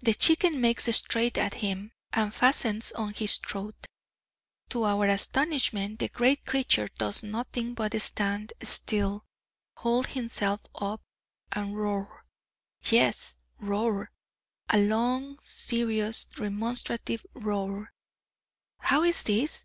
The 0.00 0.12
Chicken 0.12 0.60
makes 0.60 0.84
straight 0.94 1.38
at 1.38 1.54
him, 1.54 1.92
and 2.12 2.34
fastens 2.34 2.92
on 2.92 3.14
his 3.14 3.38
throat. 3.38 3.86
To 4.68 4.84
our 4.84 5.06
astonishment, 5.06 5.98
the 6.00 6.10
great 6.10 6.44
creature 6.44 6.88
does 6.98 7.22
nothing 7.22 7.72
but 7.72 7.98
stand 8.02 8.52
still, 8.62 9.24
hold 9.78 10.08
himself 10.08 10.60
up, 10.74 11.00
and 11.52 11.74
roar 11.74 12.26
yes, 12.84 13.36
roar; 13.58 14.10
a 14.68 14.76
long, 14.76 15.38
serious, 15.42 16.26
remonstrative 16.36 17.24
roar. 17.32 17.94
How 18.80 19.02
is 19.04 19.22
this? 19.22 19.64